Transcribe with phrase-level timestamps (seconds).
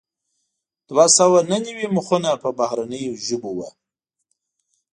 [0.89, 3.69] دوه سوه نهه نوي مخونه په بهرنیو ژبو وو.